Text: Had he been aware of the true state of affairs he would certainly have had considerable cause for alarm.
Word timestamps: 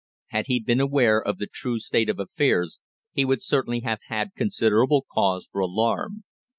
Had 0.29 0.47
he 0.47 0.59
been 0.59 0.79
aware 0.79 1.21
of 1.23 1.37
the 1.37 1.45
true 1.45 1.77
state 1.77 2.09
of 2.09 2.17
affairs 2.17 2.79
he 3.11 3.23
would 3.23 3.43
certainly 3.43 3.81
have 3.81 3.99
had 4.07 4.33
considerable 4.35 5.05
cause 5.13 5.47
for 5.51 5.61
alarm. 5.61 6.23